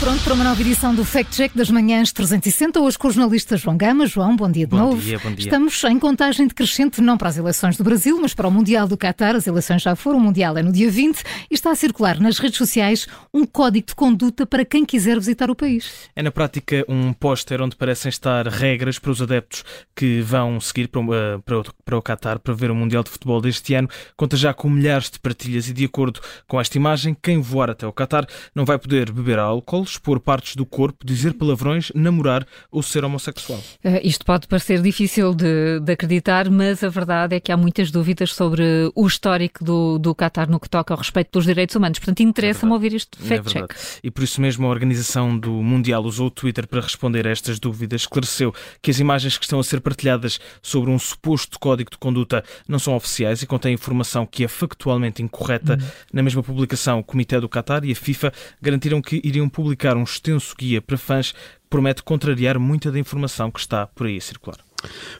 pronto 0.00 0.22
para 0.22 0.34
uma 0.34 0.44
nova 0.44 0.60
edição 0.60 0.94
do 0.94 1.04
Fact 1.04 1.34
Check 1.34 1.52
das 1.54 1.70
Manhãs 1.70 2.12
360, 2.12 2.80
hoje 2.80 2.98
com 2.98 3.08
o 3.08 3.10
jornalista 3.10 3.56
João 3.56 3.76
Gama. 3.76 4.06
João, 4.06 4.36
bom 4.36 4.50
dia 4.50 4.66
de 4.66 4.70
bom 4.70 4.76
novo. 4.76 5.00
Dia, 5.00 5.18
bom 5.18 5.32
dia. 5.32 5.44
Estamos 5.44 5.82
em 5.84 5.98
contagem 5.98 6.46
decrescente, 6.46 7.00
não 7.00 7.16
para 7.16 7.28
as 7.28 7.36
eleições 7.36 7.76
do 7.76 7.84
Brasil, 7.84 8.18
mas 8.20 8.34
para 8.34 8.46
o 8.46 8.50
Mundial 8.50 8.86
do 8.86 8.96
Qatar. 8.96 9.34
As 9.36 9.46
eleições 9.46 9.82
já 9.82 9.96
foram, 9.96 10.18
o 10.18 10.20
Mundial 10.20 10.56
é 10.58 10.62
no 10.62 10.72
dia 10.72 10.90
20 10.90 11.22
e 11.50 11.54
está 11.54 11.70
a 11.70 11.74
circular 11.74 12.20
nas 12.20 12.38
redes 12.38 12.58
sociais 12.58 13.06
um 13.32 13.46
código 13.46 13.86
de 13.86 13.94
conduta 13.94 14.46
para 14.46 14.64
quem 14.64 14.84
quiser 14.84 15.18
visitar 15.18 15.50
o 15.50 15.54
país. 15.54 16.10
É 16.14 16.22
na 16.22 16.30
prática 16.30 16.84
um 16.88 17.12
póster 17.12 17.62
onde 17.62 17.76
parecem 17.76 18.10
estar 18.10 18.46
regras 18.46 18.98
para 18.98 19.10
os 19.10 19.22
adeptos 19.22 19.64
que 19.96 20.20
vão 20.20 20.60
seguir 20.60 20.88
para, 20.88 21.00
uh, 21.00 21.42
para, 21.44 21.58
o, 21.60 21.64
para 21.84 21.98
o 21.98 22.02
Qatar 22.02 22.38
para 22.38 22.54
ver 22.54 22.70
o 22.70 22.74
Mundial 22.74 23.02
de 23.02 23.10
Futebol 23.10 23.40
deste 23.40 23.74
ano. 23.74 23.88
Conta 24.16 24.36
já 24.36 24.52
com 24.52 24.68
milhares 24.68 25.10
de 25.10 25.18
partilhas 25.18 25.68
e, 25.68 25.72
de 25.72 25.84
acordo 25.84 26.20
com 26.46 26.60
esta 26.60 26.76
imagem, 26.76 27.16
quem 27.22 27.40
voar 27.40 27.70
até 27.70 27.86
o 27.86 27.92
Qatar 27.92 28.26
não 28.54 28.64
vai 28.64 28.78
poder 28.78 29.10
beber 29.12 29.38
álcool, 29.38 29.77
expor 29.82 30.20
partes 30.20 30.56
do 30.56 30.66
corpo, 30.66 31.04
dizer 31.04 31.34
palavrões, 31.34 31.90
namorar 31.94 32.46
ou 32.70 32.82
ser 32.82 33.04
homossexual. 33.04 33.58
Uh, 33.84 34.00
isto 34.02 34.24
pode 34.24 34.46
parecer 34.46 34.82
difícil 34.82 35.34
de, 35.34 35.80
de, 35.80 35.92
acreditar, 35.92 36.50
mas 36.50 36.82
a 36.82 36.88
verdade 36.88 37.36
é 37.36 37.40
que 37.40 37.52
há 37.52 37.56
muitas 37.56 37.90
dúvidas 37.90 38.34
sobre 38.34 38.62
o 38.94 39.06
histórico 39.06 39.64
do, 39.64 39.98
do 39.98 40.14
Qatar 40.14 40.50
no 40.50 40.60
que 40.60 40.68
toca 40.68 40.92
ao 40.92 40.98
respeito 40.98 41.30
pelos 41.30 41.46
direitos 41.46 41.74
humanos. 41.76 41.98
Portanto, 41.98 42.20
interessa-me 42.20 42.72
é 42.72 42.74
ouvir 42.74 42.94
este 42.94 43.18
fact-check. 43.18 43.70
É 43.70 43.74
e 44.04 44.10
por 44.10 44.22
isso 44.22 44.40
mesmo 44.40 44.66
a 44.66 44.70
organização 44.70 45.38
do 45.38 45.50
Mundial 45.50 46.02
usou 46.04 46.26
o 46.26 46.30
Twitter 46.30 46.66
para 46.66 46.80
responder 46.80 47.26
a 47.26 47.30
estas 47.30 47.58
dúvidas. 47.58 48.02
Esclareceu 48.02 48.54
que 48.82 48.90
as 48.90 48.98
imagens 48.98 49.38
que 49.38 49.44
estão 49.44 49.60
a 49.60 49.64
ser 49.64 49.80
partilhadas 49.80 50.38
sobre 50.62 50.90
um 50.90 50.98
suposto 50.98 51.58
código 51.58 51.90
de 51.90 51.98
conduta 51.98 52.44
não 52.66 52.78
são 52.78 52.94
oficiais 52.94 53.42
e 53.42 53.46
contêm 53.46 53.74
informação 53.74 54.26
que 54.26 54.44
é 54.44 54.48
factualmente 54.48 55.22
incorreta. 55.22 55.78
Hum. 55.80 55.86
Na 56.12 56.22
mesma 56.22 56.42
publicação, 56.42 56.98
o 56.98 57.04
Comitê 57.04 57.40
do 57.40 57.48
Qatar 57.48 57.84
e 57.84 57.92
a 57.92 57.96
FIFA 57.96 58.32
garantiram 58.60 59.00
que 59.00 59.20
iriam 59.24 59.48
publicar 59.48 59.67
um 59.96 60.02
extenso 60.02 60.54
guia 60.58 60.80
para 60.80 60.96
fãs 60.96 61.32
que 61.32 61.38
promete 61.68 62.02
contrariar 62.02 62.58
muita 62.58 62.90
da 62.90 62.98
informação 62.98 63.50
que 63.50 63.60
está 63.60 63.86
por 63.86 64.06
aí 64.06 64.16
a 64.16 64.20
circular. 64.20 64.58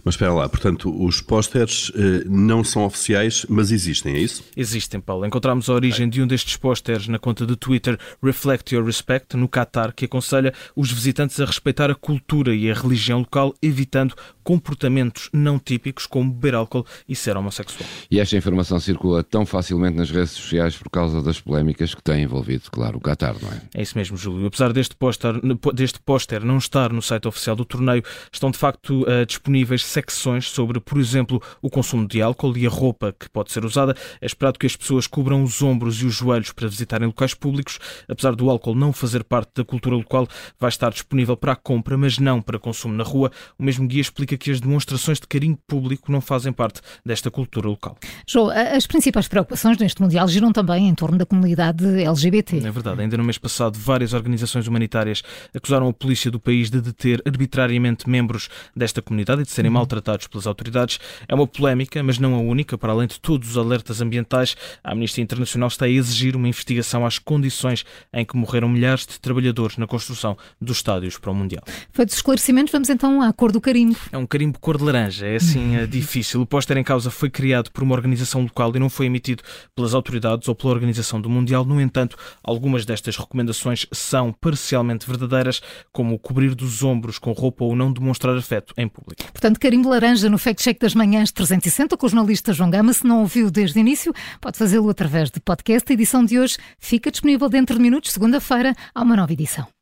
Mas 0.04 0.14
espera 0.14 0.32
lá, 0.32 0.48
portanto, 0.48 0.94
os 1.04 1.20
pósteres 1.20 1.90
eh, 1.94 2.24
não 2.26 2.62
são 2.62 2.84
oficiais, 2.84 3.44
mas 3.48 3.72
existem, 3.72 4.14
é 4.14 4.18
isso? 4.20 4.44
Existem, 4.56 5.00
Paulo. 5.00 5.26
Encontramos 5.26 5.68
a 5.68 5.72
origem 5.72 6.08
de 6.08 6.22
um 6.22 6.26
destes 6.26 6.56
pósteres 6.56 7.08
na 7.08 7.18
conta 7.18 7.44
do 7.44 7.56
Twitter 7.56 7.98
Reflect 8.22 8.74
Your 8.74 8.84
Respect, 8.84 9.36
no 9.36 9.48
Qatar, 9.48 9.92
que 9.92 10.04
aconselha 10.04 10.54
os 10.76 10.92
visitantes 10.92 11.40
a 11.40 11.44
respeitar 11.44 11.90
a 11.90 11.94
cultura 11.94 12.54
e 12.54 12.70
a 12.70 12.74
religião 12.74 13.20
local, 13.20 13.52
evitando 13.60 14.14
comportamentos 14.48 15.28
não 15.30 15.58
típicos 15.58 16.06
como 16.06 16.32
beber 16.32 16.54
álcool 16.54 16.86
e 17.06 17.14
ser 17.14 17.36
homossexual. 17.36 17.86
E 18.10 18.18
esta 18.18 18.34
informação 18.34 18.80
circula 18.80 19.22
tão 19.22 19.44
facilmente 19.44 19.98
nas 19.98 20.10
redes 20.10 20.30
sociais 20.30 20.74
por 20.74 20.88
causa 20.88 21.20
das 21.20 21.38
polémicas 21.38 21.94
que 21.94 22.02
têm 22.02 22.22
envolvido, 22.22 22.62
claro, 22.70 22.96
o 22.96 23.00
Qatar, 23.02 23.36
não 23.42 23.52
é? 23.52 23.60
É 23.74 23.82
isso 23.82 23.98
mesmo, 23.98 24.16
Júlio. 24.16 24.46
Apesar 24.46 24.72
deste 24.72 24.96
póster, 24.96 25.34
deste 25.74 26.00
póster 26.00 26.42
não 26.42 26.56
estar 26.56 26.90
no 26.94 27.02
site 27.02 27.28
oficial 27.28 27.56
do 27.56 27.64
torneio, 27.66 28.02
estão 28.32 28.50
de 28.50 28.56
facto 28.56 29.02
uh, 29.02 29.26
disponíveis 29.26 29.84
secções 29.84 30.48
sobre, 30.48 30.80
por 30.80 30.98
exemplo, 30.98 31.42
o 31.60 31.68
consumo 31.68 32.08
de 32.08 32.22
álcool 32.22 32.56
e 32.56 32.66
a 32.66 32.70
roupa 32.70 33.14
que 33.20 33.28
pode 33.28 33.52
ser 33.52 33.66
usada. 33.66 33.94
É 34.18 34.24
esperado 34.24 34.58
que 34.58 34.64
as 34.64 34.74
pessoas 34.74 35.06
cubram 35.06 35.42
os 35.42 35.60
ombros 35.60 36.00
e 36.00 36.06
os 36.06 36.14
joelhos 36.14 36.52
para 36.52 36.68
visitarem 36.68 37.06
locais 37.06 37.34
públicos. 37.34 37.78
Apesar 38.08 38.34
do 38.34 38.48
álcool 38.48 38.74
não 38.74 38.94
fazer 38.94 39.24
parte 39.24 39.50
da 39.56 39.64
cultura 39.64 39.94
local, 39.94 40.26
vai 40.58 40.70
estar 40.70 40.88
disponível 40.88 41.36
para 41.36 41.52
a 41.52 41.56
compra, 41.56 41.98
mas 41.98 42.18
não 42.18 42.40
para 42.40 42.58
consumo 42.58 42.94
na 42.94 43.04
rua. 43.04 43.30
O 43.58 43.62
mesmo 43.62 43.86
guia 43.86 44.00
explica 44.00 44.37
que 44.38 44.50
as 44.50 44.60
demonstrações 44.60 45.20
de 45.20 45.26
carinho 45.26 45.58
público 45.66 46.10
não 46.10 46.20
fazem 46.20 46.52
parte 46.52 46.80
desta 47.04 47.30
cultura 47.30 47.68
local. 47.68 47.96
João, 48.26 48.50
as 48.50 48.86
principais 48.86 49.28
preocupações 49.28 49.76
neste 49.78 50.00
Mundial 50.00 50.26
giram 50.28 50.52
também 50.52 50.88
em 50.88 50.94
torno 50.94 51.18
da 51.18 51.26
comunidade 51.26 51.84
LGBT. 51.84 52.58
É 52.58 52.70
verdade. 52.70 53.00
Ainda 53.00 53.16
no 53.16 53.24
mês 53.24 53.38
passado, 53.38 53.78
várias 53.78 54.12
organizações 54.12 54.66
humanitárias 54.66 55.22
acusaram 55.54 55.88
a 55.88 55.92
polícia 55.92 56.30
do 56.30 56.40
país 56.40 56.70
de 56.70 56.80
deter 56.80 57.22
arbitrariamente 57.26 58.08
membros 58.08 58.48
desta 58.74 59.02
comunidade 59.02 59.42
e 59.42 59.44
de 59.44 59.50
serem 59.50 59.70
uhum. 59.70 59.74
maltratados 59.74 60.26
pelas 60.26 60.46
autoridades. 60.46 60.98
É 61.26 61.34
uma 61.34 61.46
polémica, 61.46 62.02
mas 62.02 62.18
não 62.18 62.34
a 62.34 62.38
única. 62.38 62.78
Para 62.78 62.92
além 62.92 63.08
de 63.08 63.20
todos 63.20 63.50
os 63.50 63.56
alertas 63.56 64.00
ambientais, 64.00 64.56
a 64.82 64.92
Amnistia 64.92 65.22
Internacional 65.22 65.68
está 65.68 65.84
a 65.86 65.88
exigir 65.88 66.36
uma 66.36 66.48
investigação 66.48 67.04
às 67.04 67.18
condições 67.18 67.84
em 68.12 68.24
que 68.24 68.36
morreram 68.36 68.68
milhares 68.68 69.06
de 69.06 69.18
trabalhadores 69.20 69.76
na 69.76 69.86
construção 69.86 70.36
dos 70.60 70.78
estádios 70.78 71.18
para 71.18 71.30
o 71.30 71.34
Mundial. 71.34 71.62
Feitos 71.92 72.16
esclarecimentos, 72.16 72.72
vamos 72.72 72.88
então 72.88 73.20
à 73.20 73.32
cor 73.32 73.52
do 73.52 73.60
carimbo. 73.60 73.96
É 74.12 74.18
um 74.18 74.26
carimbo 74.28 74.58
cor 74.58 74.76
de 74.78 74.84
laranja. 74.84 75.26
É 75.26 75.36
assim 75.36 75.76
é 75.76 75.86
difícil. 75.88 76.40
O 76.40 76.46
póster 76.46 76.76
em 76.76 76.84
causa 76.84 77.10
foi 77.10 77.30
criado 77.30 77.70
por 77.70 77.82
uma 77.82 77.94
organização 77.94 78.42
local 78.42 78.72
e 78.74 78.78
não 78.78 78.88
foi 78.88 79.06
emitido 79.06 79.42
pelas 79.74 79.94
autoridades 79.94 80.48
ou 80.48 80.54
pela 80.54 80.72
organização 80.72 81.20
do 81.20 81.28
Mundial. 81.28 81.64
No 81.64 81.80
entanto, 81.80 82.16
algumas 82.42 82.84
destas 82.84 83.16
recomendações 83.16 83.86
são 83.92 84.32
parcialmente 84.32 85.06
verdadeiras, 85.06 85.60
como 85.92 86.14
o 86.14 86.18
cobrir 86.18 86.54
dos 86.54 86.82
ombros 86.82 87.18
com 87.18 87.32
roupa 87.32 87.64
ou 87.64 87.74
não 87.74 87.92
demonstrar 87.92 88.36
afeto 88.36 88.74
em 88.76 88.86
público. 88.86 89.22
Portanto, 89.32 89.58
carimbo 89.58 89.88
laranja 89.88 90.28
no 90.28 90.38
Fact 90.38 90.62
Check 90.62 90.80
das 90.80 90.94
Manhãs 90.94 91.32
360 91.32 91.96
com 91.96 92.06
o 92.06 92.08
jornalista 92.08 92.52
João 92.52 92.70
Gama. 92.70 92.92
Se 92.92 93.06
não 93.06 93.20
ouviu 93.20 93.50
desde 93.50 93.78
o 93.78 93.80
início, 93.80 94.12
pode 94.40 94.58
fazê-lo 94.58 94.88
através 94.90 95.30
de 95.30 95.40
podcast. 95.40 95.90
A 95.90 95.94
edição 95.94 96.24
de 96.24 96.38
hoje 96.38 96.56
fica 96.78 97.10
disponível 97.10 97.48
dentro 97.48 97.76
de 97.76 97.82
minutos. 97.82 98.12
Segunda-feira 98.12 98.74
há 98.94 99.02
uma 99.02 99.16
nova 99.16 99.32
edição. 99.32 99.77